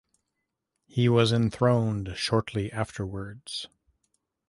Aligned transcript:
He 0.87 1.07
was 1.07 1.31
enthroned 1.31 2.17
shortly 2.17 2.71
afterwards. 2.71 3.67